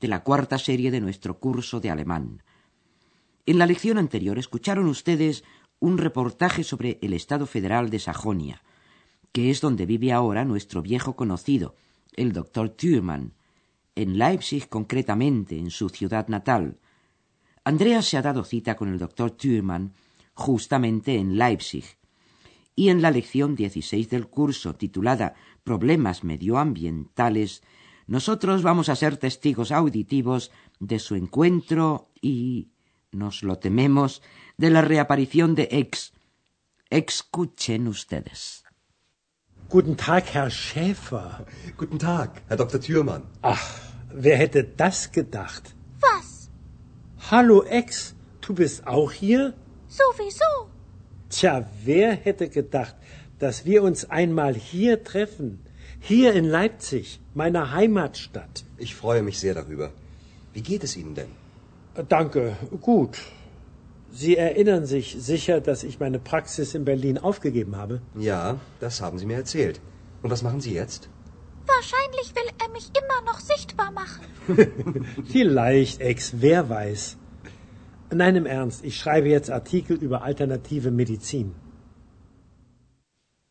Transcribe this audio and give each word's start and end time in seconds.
de 0.00 0.08
la 0.08 0.22
cuarta 0.22 0.58
serie 0.58 0.90
de 0.90 1.00
nuestro 1.00 1.38
curso 1.38 1.80
de 1.80 1.90
alemán. 1.90 2.42
En 3.46 3.58
la 3.58 3.66
lección 3.66 3.98
anterior 3.98 4.38
escucharon 4.38 4.86
ustedes 4.86 5.44
un 5.80 5.98
reportaje 5.98 6.64
sobre 6.64 6.98
el 7.02 7.12
Estado 7.12 7.46
federal 7.46 7.90
de 7.90 7.98
Sajonia, 7.98 8.62
que 9.32 9.50
es 9.50 9.60
donde 9.60 9.86
vive 9.86 10.12
ahora 10.12 10.44
nuestro 10.44 10.82
viejo 10.82 11.16
conocido, 11.16 11.74
el 12.16 12.32
doctor 12.32 12.70
Thürmann, 12.70 13.34
en 13.94 14.18
Leipzig 14.18 14.68
concretamente, 14.68 15.58
en 15.58 15.70
su 15.70 15.88
ciudad 15.88 16.28
natal. 16.28 16.78
Andreas 17.64 18.06
se 18.06 18.16
ha 18.16 18.22
dado 18.22 18.44
cita 18.44 18.76
con 18.76 18.88
el 18.88 18.98
doctor 18.98 19.30
Thürmann 19.30 19.94
justamente 20.34 21.16
en 21.16 21.36
Leipzig, 21.36 21.84
y 22.76 22.90
en 22.90 23.02
la 23.02 23.10
lección 23.10 23.56
16 23.56 24.08
del 24.08 24.28
curso 24.28 24.76
titulada 24.76 25.34
Problemas 25.64 26.22
medioambientales, 26.22 27.64
nosotros 28.08 28.62
vamos 28.62 28.88
a 28.88 28.96
ser 28.96 29.18
testigos 29.18 29.70
auditivos 29.70 30.50
de 30.80 30.98
su 30.98 31.14
encuentro 31.14 32.10
y, 32.22 32.70
nos 33.12 33.42
lo 33.42 33.58
tememos, 33.58 34.22
de 34.56 34.70
la 34.70 34.80
reaparición 34.80 35.54
de 35.54 35.68
Ex. 35.70 36.14
Escuchen 36.88 37.86
ustedes. 37.86 38.64
Guten 39.68 39.94
Tag, 39.94 40.24
Herr 40.32 40.50
Schäfer. 40.50 41.44
Guten 41.76 41.98
Tag, 41.98 42.42
Herr 42.48 42.56
Dr. 42.56 42.80
Thürmann. 42.80 43.24
Ach, 43.42 43.78
wer 44.10 44.38
hätte 44.38 44.64
das 44.64 45.12
gedacht? 45.12 45.74
Was? 46.00 46.50
Hallo 47.30 47.62
Ex, 47.64 48.14
du 48.40 48.54
bist 48.54 48.86
auch 48.86 49.12
hier? 49.12 49.52
Sowieso. 49.86 50.70
Tja, 51.28 51.68
wer 51.84 52.16
hätte 52.16 52.48
gedacht, 52.48 52.96
dass 53.38 53.66
wir 53.66 53.82
uns 53.82 54.08
einmal 54.08 54.54
hier 54.54 55.04
treffen? 55.04 55.60
Hier 56.00 56.32
in 56.34 56.44
Leipzig, 56.44 57.20
meiner 57.34 57.72
Heimatstadt. 57.72 58.64
Ich 58.76 58.94
freue 58.94 59.22
mich 59.22 59.38
sehr 59.38 59.54
darüber. 59.54 59.90
Wie 60.52 60.62
geht 60.62 60.84
es 60.84 60.96
Ihnen 60.96 61.14
denn? 61.14 61.28
Äh, 61.94 62.04
Danke, 62.08 62.56
gut. 62.80 63.18
Sie 64.10 64.36
erinnern 64.36 64.86
sich 64.86 65.16
sicher, 65.18 65.60
dass 65.60 65.82
ich 65.82 66.00
meine 66.00 66.18
Praxis 66.18 66.74
in 66.74 66.84
Berlin 66.84 67.18
aufgegeben 67.18 67.76
habe? 67.76 68.00
Ja, 68.16 68.58
das 68.80 69.02
haben 69.02 69.18
Sie 69.18 69.26
mir 69.26 69.36
erzählt. 69.36 69.80
Und 70.22 70.30
was 70.30 70.42
machen 70.42 70.60
Sie 70.60 70.72
jetzt? 70.72 71.08
Wahrscheinlich 71.66 72.34
will 72.34 72.50
er 72.58 72.72
mich 72.72 72.90
immer 72.96 73.30
noch 73.30 73.40
sichtbar 73.40 73.90
machen. 73.92 74.24
Vielleicht, 75.30 76.00
Ex, 76.00 76.34
wer 76.38 76.70
weiß. 76.70 77.18
Nein, 78.10 78.36
im 78.36 78.46
Ernst, 78.46 78.82
ich 78.84 78.96
schreibe 78.96 79.28
jetzt 79.28 79.50
Artikel 79.50 79.96
über 79.98 80.22
alternative 80.22 80.90
Medizin. 80.90 81.54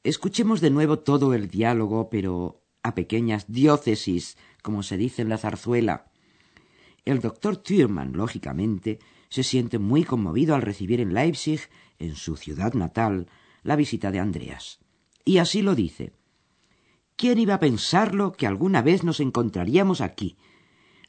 Escuchemos 0.07 0.61
de 0.61 0.69
nuevo 0.69 0.99
todo 0.99 1.33
el 1.33 1.49
diálogo, 1.49 2.09
pero 2.09 2.63
a 2.81 2.95
pequeñas 2.95 3.51
diócesis, 3.51 4.37
como 4.61 4.81
se 4.81 4.95
dice 4.95 5.21
en 5.21 5.27
la 5.27 5.37
zarzuela. 5.37 6.05
El 7.03 7.19
doctor 7.19 7.57
Thürmann, 7.57 8.13
lógicamente, 8.13 8.99
se 9.27 9.43
siente 9.43 9.79
muy 9.79 10.05
conmovido 10.05 10.55
al 10.55 10.61
recibir 10.61 11.01
en 11.01 11.13
Leipzig, 11.13 11.59
en 11.99 12.15
su 12.15 12.37
ciudad 12.37 12.73
natal, 12.73 13.27
la 13.63 13.75
visita 13.75 14.09
de 14.09 14.19
Andreas. 14.19 14.79
Y 15.25 15.39
así 15.39 15.61
lo 15.61 15.75
dice. 15.75 16.13
¿Quién 17.17 17.37
iba 17.37 17.55
a 17.55 17.59
pensarlo 17.59 18.31
que 18.31 18.47
alguna 18.47 18.81
vez 18.81 19.03
nos 19.03 19.19
encontraríamos 19.19 19.99
aquí? 19.99 20.37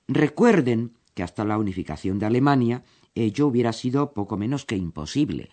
Recuerden 0.08 0.98
que 1.14 1.22
hasta 1.22 1.44
la 1.44 1.56
unificación 1.56 2.18
de 2.18 2.26
Alemania 2.26 2.82
ello 3.14 3.46
hubiera 3.46 3.72
sido 3.72 4.12
poco 4.12 4.36
menos 4.36 4.64
que 4.64 4.74
imposible. 4.74 5.50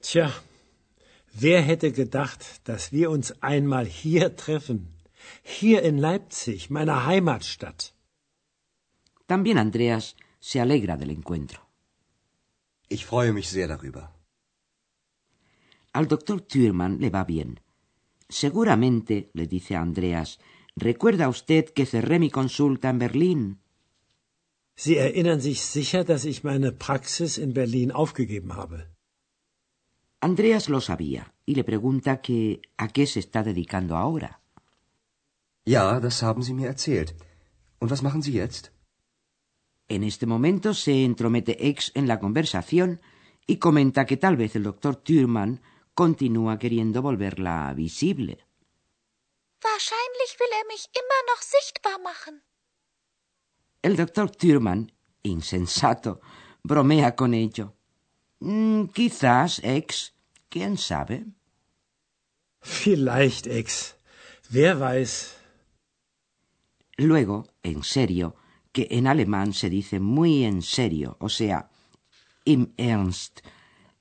Tja, 0.00 0.32
wer 1.34 1.60
hätte 1.62 1.90
gedacht, 1.92 2.42
dass 2.68 2.92
wir 2.92 3.10
uns 3.10 3.42
einmal 3.42 3.86
hier 3.86 4.36
treffen? 4.36 4.80
Hier 5.42 5.82
in 5.82 5.98
Leipzig, 5.98 6.70
meiner 6.70 7.06
Heimatstadt. 7.06 7.94
También 9.26 9.58
Andreas 9.58 10.16
se 10.40 10.60
alegra 10.60 10.96
del 10.96 11.10
encuentro. 11.10 11.60
Ich 12.88 13.06
freue 13.06 13.32
mich 13.32 13.48
sehr 13.48 13.68
darüber. 13.68 14.14
Al 15.92 16.06
doctor 16.06 16.46
Thürmann 16.46 16.98
le 16.98 17.10
va 17.10 17.24
bien. 17.24 17.60
Seguramente, 18.28 19.30
le 19.32 19.46
dice 19.46 19.76
a 19.76 19.80
Andreas, 19.80 20.38
recuerda 20.76 21.28
usted 21.28 21.64
que 21.76 21.86
cerré 21.86 22.18
mi 22.18 22.30
consulta 22.30 22.90
en 22.90 22.98
Berlín. 22.98 23.60
Sie 24.76 24.96
erinnern 24.96 25.40
sich 25.40 25.60
sicher, 25.62 26.02
dass 26.04 26.24
ich 26.24 26.42
meine 26.42 26.72
Praxis 26.72 27.38
in 27.38 27.54
Berlin 27.54 27.92
aufgegeben 27.92 28.56
habe. 28.56 28.93
Andreas 30.28 30.70
lo 30.70 30.80
sabía 30.80 31.34
y 31.44 31.54
le 31.54 31.64
pregunta 31.64 32.22
que 32.22 32.62
a 32.78 32.88
qué 32.88 33.06
se 33.06 33.20
está 33.20 33.42
dedicando 33.42 33.94
ahora. 33.98 34.40
Ja, 35.66 36.00
das 36.00 36.22
haben 36.22 36.42
Sie 36.42 36.54
mir 36.54 36.68
erzählt. 36.68 37.14
Und 37.78 37.90
was 37.90 38.02
machen 38.02 38.22
Sie 38.22 38.32
jetzt? 38.32 38.72
En 39.86 40.02
este 40.02 40.24
momento 40.24 40.72
se 40.72 41.04
entromete 41.04 41.68
Ex 41.68 41.92
en 41.94 42.08
la 42.08 42.18
conversación 42.20 43.02
y 43.46 43.58
comenta 43.58 44.06
que 44.06 44.16
tal 44.16 44.36
vez 44.38 44.56
el 44.56 44.62
doctor 44.62 44.96
Thürmann 44.96 45.60
continúa 45.92 46.58
queriendo 46.58 47.02
volverla 47.02 47.74
visible. 47.74 48.38
Wahrscheinlich 49.62 50.32
will 50.40 50.54
er 50.60 50.66
mich 50.72 50.84
immer 51.02 51.22
noch 51.30 51.42
sichtbar 51.42 51.98
machen. 52.10 52.34
El 53.82 53.96
doctor 53.96 54.30
Thürmann, 54.30 54.90
insensato, 55.22 56.22
bromea 56.62 57.14
con 57.14 57.34
ello. 57.34 57.74
"Mm, 58.40 58.84
quizás, 58.96 59.60
Ex, 59.62 60.13
quién 60.54 60.78
sabe. 60.78 61.16
Vielleicht, 62.60 63.48
Ex. 63.48 63.96
Wer 64.50 64.78
weiß. 64.78 65.36
Luego, 66.96 67.48
en 67.64 67.82
serio, 67.82 68.36
que 68.70 68.86
en 68.92 69.08
alemán 69.08 69.52
se 69.52 69.68
dice 69.68 69.98
muy 69.98 70.44
en 70.44 70.62
serio, 70.62 71.16
o 71.18 71.28
sea, 71.28 71.70
im 72.44 72.72
Ernst. 72.76 73.40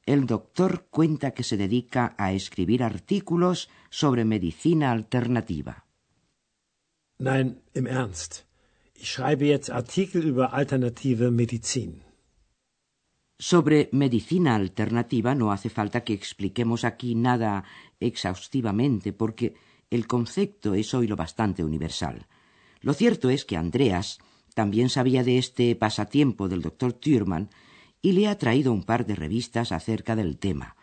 El 0.06 0.28
doctor 0.28 0.90
cuenta 0.92 1.32
que 1.32 1.44
se 1.44 1.58
dedica 1.58 2.14
a 2.20 2.34
escribir 2.34 2.84
artículos 2.84 3.70
sobre 3.90 4.24
medicina 4.24 4.92
alternativa. 4.92 5.88
Nein, 7.18 7.64
im 7.74 7.88
Ernst. 7.88 8.46
Ich 8.94 9.10
schreibe 9.10 9.48
jetzt 9.48 9.72
Artikel 9.72 10.24
über 10.24 10.54
alternative 10.54 11.32
Medizin. 11.32 12.03
Sobre 13.44 13.90
medicina 13.92 14.56
alternativa 14.56 15.36
no 15.36 15.52
hace 15.52 15.70
falta 15.70 16.06
que 16.06 16.14
expliquemos 16.14 16.86
aquí 16.86 17.14
nada 17.14 17.66
exhaustivamente, 18.00 19.12
porque 19.12 19.56
el 19.90 20.08
concepto 20.08 20.76
es 20.76 20.94
hoy 20.94 21.08
lo 21.08 21.18
bastante 21.18 21.62
universal. 21.62 22.28
Lo 22.80 22.94
cierto 22.94 23.30
es 23.30 23.44
que 23.44 23.58
Andreas 23.58 24.20
también 24.54 24.88
sabía 24.88 25.26
de 25.26 25.38
este 25.38 25.76
pasatiempo 25.76 26.48
del 26.48 26.62
doctor 26.62 26.94
Thürmann 26.94 27.50
y 28.02 28.14
le 28.14 28.30
ha 28.30 28.38
traído 28.38 28.72
un 28.72 28.84
par 28.84 29.06
de 29.06 29.16
revistas 29.16 29.74
acerca 29.74 30.16
del 30.16 30.38
tema. 30.38 30.78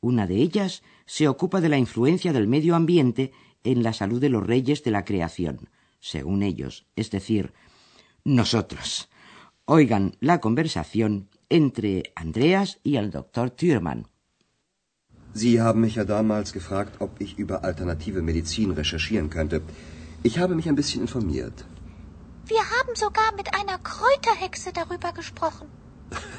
Una 0.00 0.28
de 0.28 0.36
ellas 0.36 0.84
se 1.06 1.26
ocupa 1.26 1.60
de 1.60 1.70
la 1.70 1.78
influencia 1.78 2.32
del 2.32 2.46
medio 2.46 2.76
ambiente 2.76 3.32
en 3.64 3.82
la 3.82 3.92
salud 3.92 4.20
de 4.20 4.28
los 4.28 4.46
reyes 4.46 4.84
de 4.84 4.92
la 4.92 5.04
creación, 5.04 5.70
según 5.98 6.44
ellos, 6.44 6.86
es 6.94 7.10
decir, 7.10 7.52
nosotros. 8.22 9.08
Oigan 9.64 10.14
la 10.20 10.40
conversación 10.40 11.30
entre 11.48 12.02
Andreas 12.14 12.78
y 12.82 12.96
el 12.96 13.10
doctor 13.10 13.50
Thürmann. 13.50 14.06
Sie 15.34 15.60
haben 15.60 15.80
mich 15.82 15.96
ja 15.96 16.04
damals 16.04 16.52
gefragt, 16.52 17.00
ob 17.00 17.20
ich 17.20 17.38
über 17.38 17.62
alternative 17.62 18.22
Medizin 18.22 18.70
recherchieren 18.70 19.28
könnte. 19.28 19.60
Ich 20.22 20.38
habe 20.38 20.54
mich 20.54 20.68
ein 20.68 20.76
bisschen 20.76 21.02
informiert. 21.02 21.64
Wir 22.46 22.64
haben 22.74 22.94
sogar 22.94 23.34
mit 23.36 23.48
einer 23.54 23.78
Kräuterhexe 23.78 24.72
darüber 24.72 25.12
gesprochen. 25.12 25.66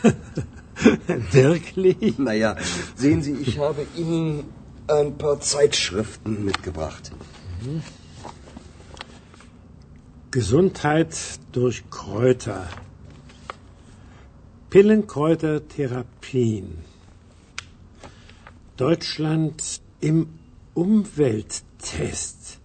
Wirklich? 1.32 2.18
Naja, 2.18 2.56
sehen 2.96 3.22
Sie, 3.22 3.34
ich 3.34 3.60
habe 3.60 3.86
Ihnen 3.96 4.46
ein 4.88 5.18
paar 5.18 5.40
Zeitschriften 5.42 6.46
mitgebracht. 6.46 7.12
Gesundheit 10.32 11.16
durch 11.52 11.90
Kräuter. 11.90 12.68
Pillenkräutertherapien. 14.70 16.80
Deutschland 18.76 19.80
im 20.02 20.28
Umwelttest. 20.74 22.60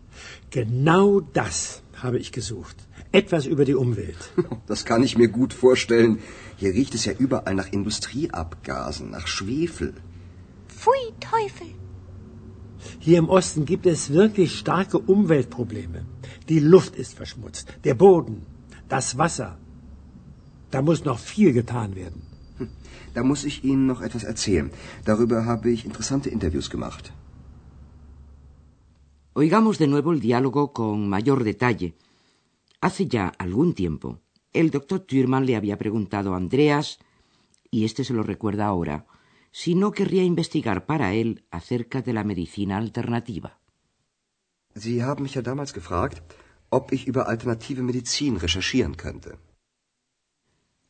Genau 0.50 1.20
das 1.20 1.84
habe 1.94 2.18
ich 2.18 2.32
gesucht. 2.32 2.74
Etwas 3.12 3.46
über 3.46 3.64
die 3.64 3.76
Umwelt. 3.76 4.32
Das 4.66 4.84
kann 4.84 5.04
ich 5.04 5.16
mir 5.16 5.28
gut 5.28 5.54
vorstellen. 5.54 6.18
Hier 6.56 6.74
riecht 6.74 6.96
es 6.96 7.04
ja 7.04 7.12
überall 7.12 7.54
nach 7.54 7.70
Industrieabgasen, 7.70 9.10
nach 9.10 9.28
Schwefel. 9.28 9.94
Pfui, 10.68 11.12
Teufel. 11.20 11.68
Hier 12.98 13.18
im 13.18 13.28
Osten 13.28 13.64
gibt 13.64 13.86
es 13.86 14.12
wirklich 14.12 14.58
starke 14.58 14.98
Umweltprobleme. 14.98 16.04
Die 16.48 16.58
Luft 16.58 16.96
ist 16.96 17.14
verschmutzt, 17.14 17.68
der 17.84 17.94
Boden, 17.94 18.44
das 18.88 19.18
Wasser. 19.18 19.56
Da 20.72 20.80
muss 20.88 21.00
noch 21.04 21.20
viel 21.32 21.50
getan 21.60 21.90
werden. 22.00 22.20
Hm, 22.58 22.70
da 23.14 23.22
muss 23.22 23.44
ich 23.50 23.56
Ihnen 23.70 23.86
noch 23.86 24.00
etwas 24.08 24.24
erzählen. 24.32 24.68
Darüber 25.10 25.38
habe 25.50 25.70
ich 25.74 25.84
interessante 25.84 26.28
Interviews 26.36 26.68
gemacht. 26.74 27.04
Oigamos 29.34 29.76
de 29.78 29.86
nuevo 29.86 30.12
el 30.12 30.20
diálogo 30.20 30.62
con 30.78 31.08
mayor 31.08 31.40
detalle. 31.44 31.88
Hace 32.80 33.06
ya 33.14 33.24
algún 33.44 33.74
tiempo, 33.74 34.08
el 34.52 34.70
doctor 34.70 35.00
Thürmann 35.08 35.46
le 35.46 35.56
había 35.56 35.76
preguntado 35.78 36.28
a 36.34 36.36
Andreas, 36.36 36.98
y 37.70 37.84
este 37.84 38.04
se 38.04 38.14
lo 38.14 38.22
recuerda 38.22 38.66
ahora, 38.66 39.06
si 39.50 39.74
no 39.74 39.92
querría 39.92 40.24
investigar 40.24 40.84
para 40.86 41.14
él 41.14 41.44
acerca 41.50 42.02
de 42.02 42.12
la 42.12 42.24
medicina 42.24 42.76
alternativa. 42.76 43.58
Sie 44.74 45.02
haben 45.02 45.22
mich 45.22 45.34
ja 45.34 45.42
damals 45.42 45.72
gefragt, 45.74 46.22
ob 46.70 46.92
ich 46.92 47.06
über 47.06 47.28
alternative 47.28 47.82
Medizin 47.82 48.36
recherchieren 48.36 48.96
könnte. 48.96 49.38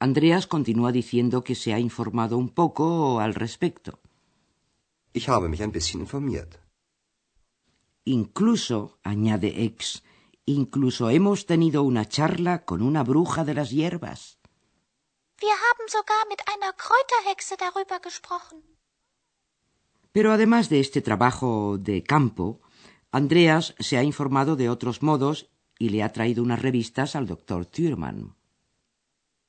Andreas 0.08 0.48
continúa 0.48 0.90
diciendo 0.90 1.44
que 1.46 1.54
se 1.54 1.72
ha 1.72 1.78
informado 1.78 2.34
un 2.36 2.48
poco 2.48 3.20
al 3.20 3.34
respecto. 3.34 4.00
Ich 5.12 5.28
habe 5.28 5.48
mich 5.48 5.62
ein 5.62 5.70
bisschen 5.70 6.00
informiert. 6.00 6.58
Incluso, 8.04 8.98
añade 9.04 9.62
X, 9.76 10.02
incluso 10.44 11.08
hemos 11.10 11.46
tenido 11.46 11.84
una 11.84 12.04
charla 12.14 12.64
con 12.64 12.82
una 12.82 13.04
bruja 13.04 13.44
de 13.44 13.54
las 13.54 13.70
hierbas. 13.70 14.20
Wir 15.40 15.54
haben 15.66 15.86
sogar 15.96 16.22
mit 16.28 16.40
einer 16.52 16.72
Kräuterhexe 16.82 17.54
darüber 17.56 18.00
gesprochen. 18.08 18.58
Pero 20.10 20.32
además 20.32 20.68
de 20.68 20.80
este 20.80 21.00
trabajo 21.00 21.78
de 21.78 22.02
campo, 22.02 22.60
Andreas 23.12 23.76
se 23.78 23.98
ha 23.98 24.02
informado 24.02 24.56
de 24.56 24.68
otros 24.68 25.00
modos 25.00 25.48
y 25.78 25.90
le 25.90 26.02
ha 26.02 26.12
traído 26.12 26.42
unas 26.42 26.60
revistas 26.60 27.14
al 27.14 27.28
doctor 27.28 27.66
Thürmann. 27.66 28.34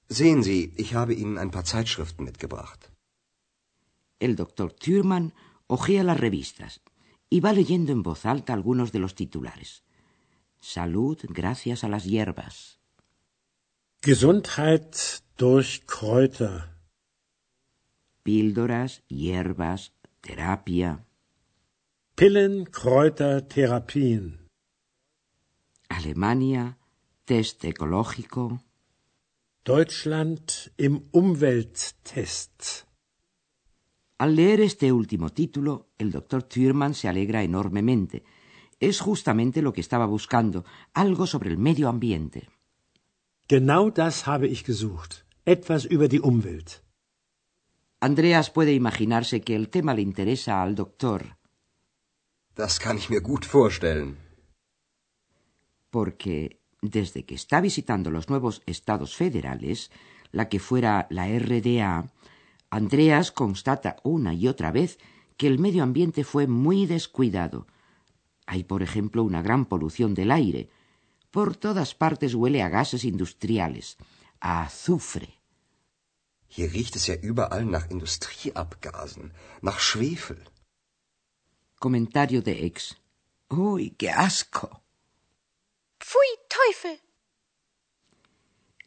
Sehen 0.10 0.44
Sie, 0.44 0.74
ich 0.78 0.94
habe 0.94 1.14
Ihnen 1.14 1.38
ein 1.38 1.52
paar 1.52 1.66
Zeitschriften 1.66 2.24
mitgebracht. 2.24 2.92
El 4.20 4.36
doctor 4.36 4.76
Thürmann 4.76 5.34
ojea 5.68 6.04
las 6.04 6.20
revistas 6.20 6.82
y 7.30 7.40
va 7.40 7.52
leyendo 7.52 7.92
en 7.92 8.04
voz 8.04 8.26
alta 8.26 8.54
algunos 8.54 8.92
de 8.92 9.00
los 9.00 9.16
titulares. 9.16 9.84
Salud 10.60 11.18
gracias 11.28 11.84
a 11.84 11.90
las 11.90 12.04
hierbas. 12.04 12.80
Gesundheit 14.02 14.96
durch 15.38 15.86
Kräuter. 15.86 16.70
Píldoras, 18.24 19.02
hierbas, 19.08 19.94
terapia. 20.22 21.06
Pillen, 22.16 22.66
Kräuter, 22.66 23.48
Therapien. 23.48 24.48
Alemania, 25.90 26.78
test 27.26 27.66
ecológico. 27.66 28.64
Deutschland 29.65 30.74
im 30.75 31.07
Umwelttest. 31.12 32.86
Al 34.18 34.36
leer 34.36 34.60
este 34.60 34.92
último 34.92 35.30
título, 35.30 35.94
el 35.98 36.12
doctor 36.12 36.44
Thürmann 36.44 36.94
se 36.94 37.07
alegra 37.07 37.44
enormemente. 37.44 38.25
Es 38.81 39.00
justamente 39.00 39.62
lo 39.62 39.71
que 39.71 39.80
estaba 39.80 40.06
buscando, 40.06 40.65
algo 40.94 41.25
sobre 41.27 41.50
el 41.50 41.57
medio 41.57 41.88
ambiente. 41.88 42.50
Genau 43.48 43.89
das 43.89 44.27
habe 44.27 44.48
ich 44.48 44.65
gesucht. 44.65 45.25
Etwas 45.45 45.86
über 45.86 46.09
die 46.09 46.19
Umwelt. 46.19 46.83
Andreas 48.01 48.50
puede 48.50 48.74
imaginarse 48.74 49.39
que 49.39 49.56
el 49.56 49.69
tema 49.69 49.94
le 49.94 50.01
interesa 50.01 50.62
al 50.62 50.75
doctor. 50.75 51.38
Das 52.54 52.81
kann 52.81 52.98
ich 52.98 53.09
mir 53.09 53.21
gut 53.21 53.45
vorstellen. 53.45 54.18
Porque 55.89 56.59
desde 56.83 57.24
que 57.24 57.33
está 57.33 57.62
visitando 57.62 58.12
los 58.12 58.30
nuevos 58.30 58.62
estados 58.65 59.15
federales, 59.15 59.89
la 60.31 60.50
que 60.50 60.59
fuera 60.59 61.07
la 61.09 61.27
RDA, 61.27 62.12
Andreas 62.69 63.31
constata 63.31 63.95
una 64.03 64.33
y 64.33 64.47
otra 64.47 64.71
vez 64.71 65.00
que 65.38 65.47
el 65.47 65.59
medio 65.59 65.83
ambiente 65.83 66.24
fue 66.24 66.45
muy 66.47 66.85
descuidado. 66.85 67.68
Hay, 68.45 68.63
por 68.63 68.83
ejemplo, 68.83 69.24
una 69.24 69.41
gran 69.41 69.65
polución 69.65 70.13
del 70.13 70.31
aire. 70.31 70.69
Por 71.31 71.56
todas 71.56 71.95
partes 71.95 72.35
huele 72.35 72.62
a 72.62 72.69
gases 72.69 73.06
industriales, 73.06 73.97
a 74.39 74.63
azufre. 74.63 75.39
Hier 76.56 76.69
riecht 76.71 76.95
es 76.95 77.07
ja 77.07 77.15
überall 77.15 77.65
nach 77.65 77.89
Industrieabgasen, 77.89 79.31
nach 79.62 79.80
Schwefel. 79.80 80.44
Comentario 81.80 82.44
de 82.44 82.65
Ex. 82.68 82.95
¡Uy, 83.50 83.95
qué 83.97 84.12
asco! 84.12 84.82
Pfui, 86.04 86.32
Teufel. 86.52 87.00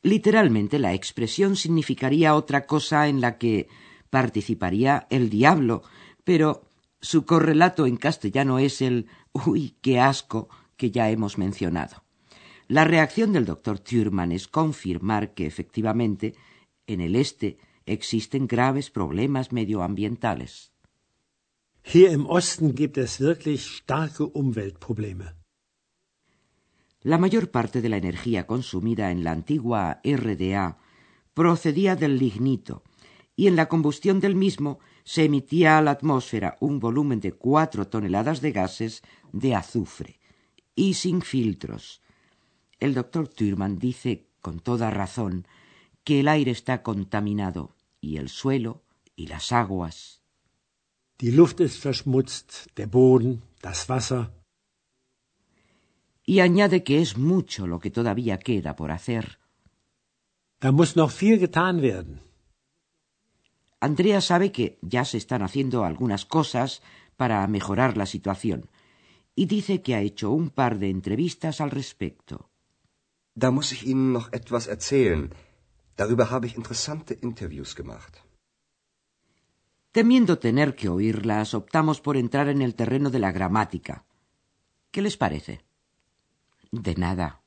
Literalmente 0.03 0.79
la 0.79 0.93
expresión 0.93 1.57
significaría 1.57 2.35
otra 2.35 2.67
cosa 2.67 3.09
en 3.09 3.23
la 3.23 3.39
que 3.39 3.69
participaría 4.11 5.07
el 5.09 5.31
diablo, 5.31 5.83
pero 6.25 6.71
su 7.01 7.25
correlato 7.25 7.87
en 7.87 7.97
castellano 7.97 8.59
es 8.59 8.83
el 8.83 9.09
uy, 9.33 9.77
qué 9.81 9.99
asco 9.99 10.49
que 10.77 10.91
ya 10.91 11.09
hemos 11.11 11.39
mencionado. 11.39 12.05
La 12.69 12.85
reacción 12.85 13.33
del 13.33 13.47
doctor 13.47 13.79
Thürmann 13.79 14.33
es 14.33 14.47
confirmar 14.47 15.33
que 15.33 15.47
efectivamente 15.47 16.35
en 16.87 17.01
el 17.01 17.17
este 17.17 17.59
existen 17.87 18.47
graves 18.47 18.91
problemas 18.91 19.53
medioambientales. 19.53 20.73
Hier 21.83 22.11
im 22.11 22.27
Osten 22.27 22.75
gibt 22.75 22.99
es 22.99 23.21
wirklich 23.21 23.63
starke 23.79 24.25
Umweltprobleme. 24.25 25.45
La 27.06 27.19
mayor 27.19 27.53
parte 27.53 27.82
de 27.82 27.88
la 27.88 27.99
energía 27.99 28.49
consumida 28.49 29.12
en 29.12 29.23
la 29.23 29.31
antigua 29.31 30.00
RDA 30.03 30.79
procedía 31.35 31.94
del 31.94 32.19
lignito, 32.19 32.82
y 33.37 33.47
en 33.47 33.55
la 33.55 33.69
combustión 33.69 34.19
del 34.19 34.35
mismo 34.35 34.81
se 35.05 35.23
emitía 35.23 35.79
a 35.79 35.82
la 35.82 35.93
atmósfera 35.93 36.56
un 36.58 36.81
volumen 36.81 37.20
de 37.20 37.31
cuatro 37.31 37.87
toneladas 37.87 38.41
de 38.41 38.50
gases 38.50 39.03
de 39.31 39.55
azufre, 39.55 40.19
y 40.75 40.94
sin 40.94 41.22
filtros. 41.22 42.03
El 42.81 42.94
doctor 42.94 43.29
Thürmann 43.29 43.79
dice 43.79 44.27
con 44.41 44.58
toda 44.58 44.91
razón 44.91 45.46
que 46.03 46.19
el 46.19 46.27
aire 46.27 46.51
está 46.51 46.82
contaminado, 46.82 47.77
y 48.01 48.17
el 48.17 48.29
suelo 48.29 48.82
y 49.15 49.29
las 49.29 49.53
aguas. 49.53 50.22
Die 51.20 51.31
Luft 51.31 51.60
ist 51.60 51.81
verschmutzt, 51.81 52.67
der 52.75 52.89
Boden, 52.89 53.44
das 53.63 53.89
Wasser 53.89 54.35
y 56.27 56.41
añade 56.41 56.83
que 56.83 57.01
es 57.01 57.17
mucho 57.17 57.67
lo 57.67 57.79
que 57.79 57.91
todavía 57.91 58.39
queda 58.39 58.75
por 58.75 58.91
hacer. 58.91 59.39
Da 60.61 60.73
muss 60.73 60.97
noch 60.97 61.13
viel 61.21 61.39
getan 61.39 61.81
werden. 61.81 62.21
Andrea 63.79 64.21
sabe 64.21 64.51
que 64.51 64.79
ya 64.83 65.05
se 65.05 65.19
están 65.19 65.43
haciendo 65.43 65.85
algunas 65.85 66.25
cosas 66.25 66.83
para 67.17 67.47
mejorar 67.47 67.97
la 67.97 68.06
situación 68.06 68.69
y 69.35 69.47
dice 69.47 69.83
que 69.83 69.95
ha 69.95 70.01
hecho 70.01 70.31
un 70.31 70.51
par 70.51 70.79
de 70.79 70.91
entrevistas 70.91 71.61
al 71.61 71.71
respecto. 71.71 72.51
Da 73.35 73.51
muss 73.51 73.71
ich 73.73 73.85
Ihnen 73.85 74.13
noch 74.13 74.33
etwas 74.33 74.67
erzählen. 74.67 75.31
Darüber 75.95 76.31
habe 76.31 76.47
ich 76.49 76.56
interessante 76.56 77.19
Interviews 77.23 77.75
gemacht. 77.75 78.23
Temiendo 79.93 80.39
tener 80.39 80.75
que 80.75 80.89
oírlas, 80.89 81.55
optamos 81.55 82.01
por 82.01 82.17
entrar 82.17 82.49
en 82.49 82.61
el 82.63 82.75
terreno 82.75 83.11
de 83.11 83.19
la 83.19 83.33
gramática. 83.33 84.05
¿Qué 84.91 85.01
les 85.03 85.17
parece? 85.17 85.66
De 86.73 86.94
nada. 86.94 87.43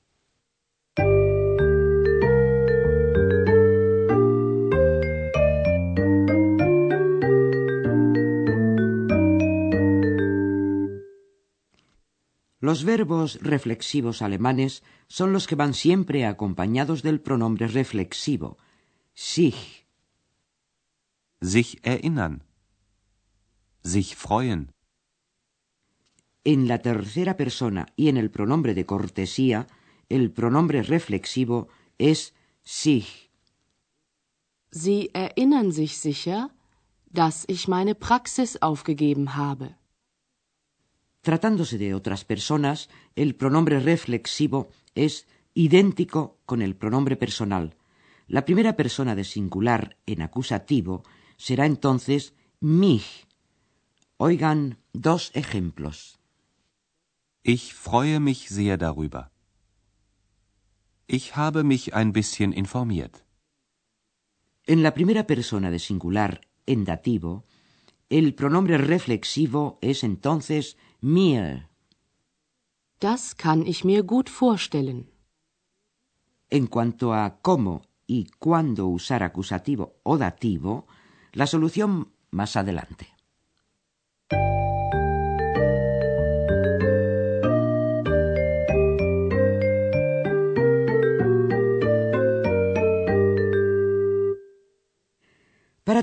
Los 12.62 12.84
verbos 12.84 13.40
reflexivos 13.42 14.22
alemanes 14.22 14.84
son 15.08 15.32
los 15.34 15.48
que 15.48 15.56
van 15.56 15.74
siempre 15.74 16.26
acompañados 16.26 17.02
del 17.02 17.22
pronombre 17.22 17.68
reflexivo, 17.68 18.58
sich. 19.14 19.88
Sich 21.42 21.80
erinnern. 21.84 22.44
Sich 23.82 24.16
freuen. 24.16 24.74
En 26.44 26.68
la 26.68 26.80
tercera 26.80 27.36
persona 27.36 27.88
y 27.96 28.08
en 28.08 28.18
el 28.18 28.32
pronombre 28.32 28.74
de 28.74 28.86
cortesía, 28.86 29.68
el 30.08 30.32
pronombre 30.32 30.84
reflexivo 30.84 31.68
es 31.98 32.34
sich. 32.64 33.30
Sie 34.72 35.10
erinnern 35.14 35.72
sich 35.72 35.98
sicher, 35.98 36.52
dass 37.12 37.44
ich 37.48 37.68
meine 37.68 37.96
Praxis 37.96 38.58
aufgegeben 38.62 39.36
habe. 39.36 39.76
Tratándose 41.22 41.78
de 41.78 41.94
otras 41.94 42.24
personas, 42.24 42.90
el 43.16 43.36
pronombre 43.36 43.80
reflexivo 43.80 44.70
es 44.96 45.28
idéntico 45.54 46.38
con 46.46 46.62
el 46.62 46.76
pronombre 46.76 47.18
personal. 47.18 47.76
La 48.28 48.46
primera 48.46 48.76
persona 48.76 49.16
de 49.16 49.24
singular 49.24 49.98
en 50.06 50.22
acusativo 50.22 51.04
será 51.36 51.66
entonces 51.66 52.34
mich. 52.60 53.28
Oigan 54.18 54.78
dos 54.94 55.32
ejemplos. 55.34 56.19
Ich 57.44 57.74
freue 57.74 58.20
mich 58.20 58.50
sehr 58.50 58.78
darüber. 58.78 59.32
Ich 61.08 61.36
habe 61.38 61.64
mich 61.64 61.94
ein 61.94 62.12
bisschen 62.12 62.52
informiert. 62.52 63.26
En 64.68 64.84
la 64.84 64.92
primera 64.92 65.24
persona 65.24 65.72
de 65.72 65.80
singular 65.80 66.42
en 66.68 66.84
dativo, 66.86 67.46
el 68.10 68.36
pronombre 68.36 68.78
reflexivo 68.78 69.80
es 69.82 70.04
entonces 70.04 70.78
mir. 71.02 71.70
Das 73.00 73.38
kann 73.38 73.66
ich 73.66 73.84
mir 73.86 74.04
gut 74.04 74.30
vorstellen. 74.30 75.10
En 76.50 76.68
cuanto 76.68 77.14
a 77.14 77.40
cómo 77.42 77.84
y 78.06 78.26
cuándo 78.38 78.88
usar 78.88 79.24
acusativo 79.24 80.00
o 80.04 80.18
dativo, 80.18 80.88
la 81.32 81.48
solución 81.48 82.12
más 82.32 82.56
adelante. 82.58 83.08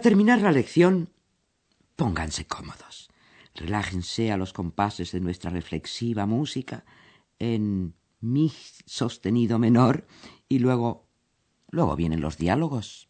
Terminar 0.06 0.40
la 0.40 0.52
lección, 0.52 1.10
pónganse 1.96 2.46
cómodos. 2.46 3.10
Relájense 3.56 4.30
a 4.30 4.36
los 4.36 4.52
compases 4.52 5.10
de 5.10 5.18
nuestra 5.18 5.50
reflexiva 5.50 6.26
música 6.26 6.84
en 7.40 7.96
mi 8.20 8.52
sostenido 8.84 9.58
menor 9.58 10.06
y 10.48 10.60
luego 10.60 11.08
luego 11.70 11.96
vienen 11.96 12.20
los 12.20 12.38
diálogos. 12.38 13.05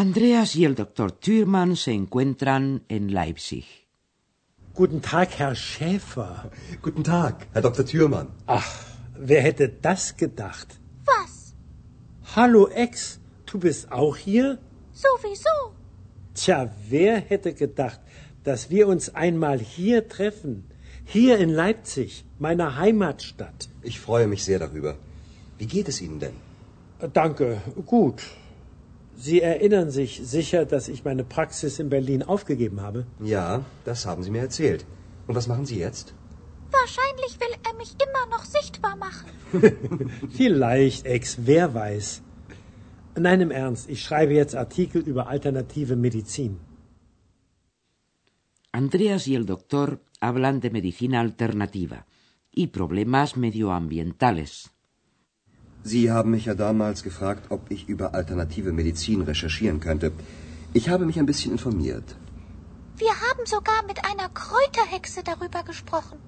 Andreas 0.00 0.56
y 0.56 0.64
el 0.64 0.76
doctor 0.76 1.12
Thürmann 1.12 1.76
se 1.76 1.92
encuentran 1.92 2.84
en 2.88 3.12
Leipzig. 3.12 3.66
Guten 4.72 5.02
Tag, 5.02 5.28
Herr 5.38 5.54
Schäfer. 5.54 6.50
Guten 6.80 7.04
Tag, 7.04 7.48
Herr 7.52 7.60
Dr. 7.60 7.84
Thürmann. 7.84 8.28
Ach, 8.46 8.70
wer 9.14 9.42
hätte 9.42 9.68
das 9.68 10.16
gedacht? 10.16 10.68
Was? 11.04 11.54
Hallo 12.34 12.68
Ex, 12.68 13.20
du 13.44 13.58
bist 13.58 13.92
auch 13.92 14.16
hier? 14.16 14.58
Sowieso. 14.94 15.56
Tja, 16.32 16.70
wer 16.88 17.20
hätte 17.20 17.52
gedacht, 17.52 18.00
dass 18.42 18.70
wir 18.70 18.88
uns 18.88 19.14
einmal 19.14 19.58
hier 19.58 20.08
treffen? 20.08 20.64
Hier 21.04 21.36
in 21.36 21.50
Leipzig, 21.50 22.24
meiner 22.38 22.78
Heimatstadt. 22.78 23.68
Ich 23.82 24.00
freue 24.00 24.28
mich 24.28 24.44
sehr 24.44 24.60
darüber. 24.60 24.96
Wie 25.58 25.66
geht 25.66 25.90
es 25.90 26.00
Ihnen 26.00 26.20
denn? 26.20 26.36
Danke, 27.12 27.60
gut. 27.84 28.22
Sie 29.20 29.42
erinnern 29.42 29.90
sich 29.90 30.12
sicher, 30.24 30.64
dass 30.64 30.88
ich 30.88 31.04
meine 31.04 31.24
Praxis 31.24 31.78
in 31.78 31.90
Berlin 31.90 32.22
aufgegeben 32.22 32.80
habe? 32.80 33.04
Ja, 33.22 33.66
das 33.84 34.06
haben 34.06 34.22
Sie 34.22 34.30
mir 34.30 34.40
erzählt. 34.40 34.86
Und 35.26 35.34
was 35.34 35.46
machen 35.46 35.66
Sie 35.66 35.78
jetzt? 35.78 36.14
Wahrscheinlich 36.70 37.32
will 37.38 37.54
er 37.68 37.74
mich 37.76 37.92
immer 38.06 38.24
noch 38.34 38.44
sichtbar 38.46 38.96
machen. 38.96 39.28
Vielleicht, 40.30 41.04
Ex, 41.04 41.36
wer 41.44 41.74
weiß. 41.74 42.22
Nein, 43.18 43.42
im 43.42 43.50
Ernst, 43.50 43.90
ich 43.90 44.02
schreibe 44.02 44.32
jetzt 44.32 44.56
Artikel 44.56 45.02
über 45.02 45.26
alternative 45.28 45.96
Medizin. 45.96 46.58
Andreas 48.72 49.26
y 49.26 49.34
el 49.34 49.44
doctor 49.44 50.00
hablan 50.20 50.60
de 50.60 50.70
medicina 50.70 51.20
alternativa 51.20 52.06
y 52.50 52.68
problemas 52.68 53.36
medioambientales. 53.36 54.70
Sie 55.82 56.10
haben 56.10 56.30
mich 56.30 56.44
ja 56.44 56.54
damals 56.54 57.02
gefragt, 57.02 57.50
ob 57.50 57.70
ich 57.70 57.88
über 57.88 58.14
alternative 58.14 58.72
Medizin 58.72 59.22
recherchieren 59.22 59.80
könnte. 59.80 60.12
Ich 60.74 60.88
habe 60.88 61.06
mich 61.06 61.18
ein 61.18 61.26
bisschen 61.26 61.52
informiert. 61.52 62.16
Wir 62.98 63.08
haben 63.08 63.46
sogar 63.46 63.84
mit 63.86 64.04
einer 64.04 64.28
Kräuterhexe 64.28 65.22
darüber 65.24 65.62
gesprochen. 65.62 66.18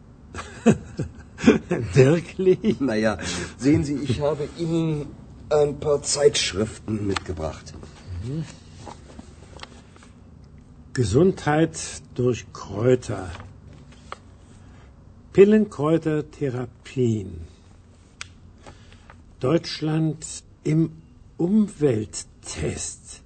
Wirklich? 1.93 2.81
Naja, 2.81 3.19
sehen 3.59 3.85
Sie, 3.85 3.97
ich 3.97 4.23
habe 4.23 4.49
Ihnen 4.59 5.07
ein 5.51 5.79
paar 5.81 6.03
Zeitschriften 6.03 7.07
mitgebracht. 7.07 7.75
Gesundheit 10.95 11.79
durch 12.15 12.51
Kräuter. 12.53 13.31
Pillenkräutertherapien. 15.35 17.52
Deutschland 19.43 20.45
im 20.63 20.93
Umwelttest. 21.37 23.23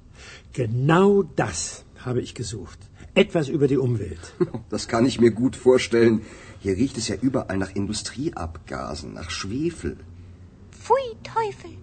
Genau 0.54 1.22
das 1.22 1.84
habe 1.98 2.22
ich 2.22 2.34
gesucht. 2.34 2.78
Etwas 3.12 3.50
über 3.50 3.68
die 3.68 3.76
Umwelt. 3.76 4.32
Das 4.70 4.88
kann 4.88 5.04
ich 5.04 5.20
mir 5.20 5.30
gut 5.30 5.56
vorstellen. 5.56 6.22
Hier 6.60 6.74
riecht 6.78 6.96
es 6.96 7.08
ja 7.08 7.16
überall 7.16 7.58
nach 7.58 7.74
Industrieabgasen, 7.74 9.12
nach 9.12 9.28
Schwefel. 9.28 9.98
Pfui 10.70 11.06
Teufel. 11.22 11.76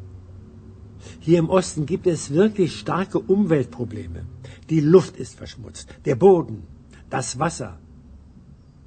Hier 1.20 1.38
im 1.38 1.50
Osten 1.50 1.86
gibt 1.86 2.08
es 2.08 2.32
wirklich 2.32 2.80
starke 2.80 3.20
Umweltprobleme. 3.20 4.25
Die 4.72 4.80
Luft 4.80 5.16
ist 5.18 5.36
verschmutzt, 5.36 5.88
der 6.06 6.16
Boden, 6.16 6.63
das 7.12 7.38
Wasser. 7.38 7.80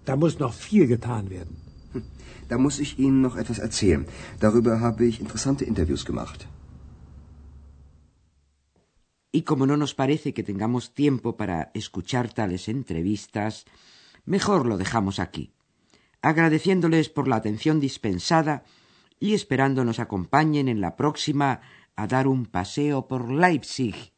Da 0.06 0.16
muss 0.16 0.40
noch 0.40 0.54
viel 0.54 0.88
getan 0.88 1.30
werden. 1.30 1.65
Da 2.48 2.58
muss 2.58 2.78
ich 2.78 2.98
Ihnen 2.98 3.20
noch 3.20 3.36
etwas 3.36 3.58
erzählen. 3.58 4.06
Darüber 4.40 4.80
habe 4.80 5.04
ich 5.04 5.20
interessante 5.20 5.64
Interviews 5.64 6.04
gemacht. 6.04 6.46
Y 9.32 9.42
como 9.42 9.66
no 9.66 9.76
nos 9.76 9.94
parece 9.94 10.32
que 10.32 10.42
tengamos 10.42 10.94
tiempo 10.94 11.36
para 11.36 11.70
escuchar 11.74 12.32
tales 12.32 12.68
entrevistas, 12.68 13.66
mejor 14.24 14.64
lo 14.64 14.78
dejamos 14.78 15.18
aquí, 15.18 15.52
agradeciéndoles 16.22 17.10
por 17.10 17.28
la 17.28 17.36
atención 17.36 17.78
dispensada 17.78 18.64
y 19.20 19.34
esperando 19.34 19.84
nos 19.84 19.98
acompañen 19.98 20.68
en 20.68 20.80
la 20.80 20.96
próxima 20.96 21.60
a 21.96 22.06
dar 22.06 22.28
un 22.28 22.46
paseo 22.46 23.08
por 23.08 23.30
Leipzig. 23.30 24.14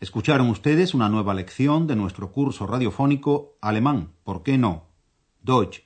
Escucharon 0.00 0.50
ustedes 0.50 0.92
una 0.92 1.08
nueva 1.08 1.32
lección 1.32 1.86
de 1.86 1.96
nuestro 1.96 2.32
curso 2.32 2.66
radiofónico 2.66 3.56
Alemán, 3.62 4.12
¿por 4.22 4.42
qué 4.42 4.58
no? 4.58 4.90
Deutsch, 5.40 5.85